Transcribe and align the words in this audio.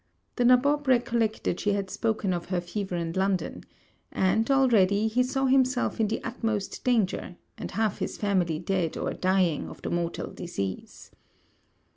The 0.37 0.45
nabob 0.45 0.87
recollected 0.87 1.59
she 1.59 1.73
had 1.73 1.91
spoken 1.91 2.33
of 2.33 2.45
her 2.47 2.59
fever 2.59 2.95
in 2.95 3.13
London; 3.13 3.65
and, 4.11 4.49
already, 4.49 5.07
he 5.07 5.21
saw 5.21 5.45
himself 5.45 5.99
in 5.99 6.07
the 6.07 6.23
utmost 6.23 6.83
danger, 6.83 7.35
and 7.55 7.69
half 7.69 7.99
his 7.99 8.17
family 8.17 8.57
dead 8.57 8.97
or 8.97 9.13
dying 9.13 9.69
of 9.69 9.83
the 9.83 9.91
mortal 9.91 10.31
disease. 10.31 11.11